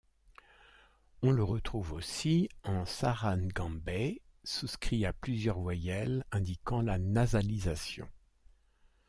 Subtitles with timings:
[1.21, 8.09] On le retrouve aussi en sara ngambay souscrit à plusieurs voyelles, indiquant la nasalisation.